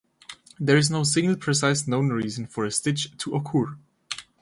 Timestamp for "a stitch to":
2.65-3.35